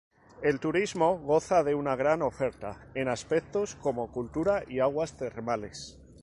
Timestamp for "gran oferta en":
1.95-3.07